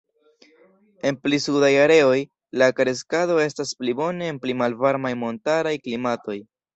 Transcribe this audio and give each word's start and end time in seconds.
En 1.09 1.17
pli 1.25 1.37
sudaj 1.43 1.67
areoj, 1.81 2.15
la 2.61 2.69
kreskado 2.79 3.35
estas 3.43 3.73
pli 3.81 3.93
bone 3.99 4.31
en 4.33 4.39
pli 4.47 4.57
malvarmaj 4.63 5.13
montaraj 5.25 5.75
klimatoj. 5.85 6.39